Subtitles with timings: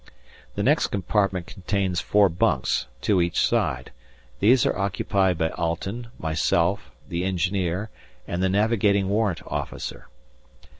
[0.55, 3.91] The next compartment contains four bunks, two each side,
[4.39, 7.91] these are occupied by Alten, myself, the engineer,
[8.27, 10.07] and the Navigating Warrant Officer.